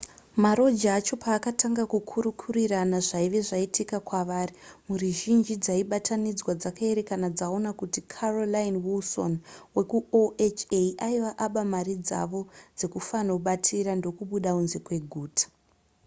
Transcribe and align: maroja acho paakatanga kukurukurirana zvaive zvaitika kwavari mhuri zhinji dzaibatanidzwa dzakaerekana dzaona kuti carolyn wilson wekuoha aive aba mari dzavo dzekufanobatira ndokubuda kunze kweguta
maroja 0.43 0.89
acho 0.99 1.15
paakatanga 1.25 1.83
kukurukurirana 1.93 2.97
zvaive 3.07 3.39
zvaitika 3.49 3.97
kwavari 4.07 4.53
mhuri 4.85 5.09
zhinji 5.19 5.53
dzaibatanidzwa 5.63 6.51
dzakaerekana 6.61 7.27
dzaona 7.37 7.69
kuti 7.79 7.99
carolyn 8.13 8.75
wilson 8.85 9.33
wekuoha 9.75 10.35
aive 11.07 11.29
aba 11.45 11.61
mari 11.73 11.95
dzavo 12.07 12.41
dzekufanobatira 12.77 13.91
ndokubuda 13.99 14.49
kunze 14.55 14.77
kweguta 14.85 15.43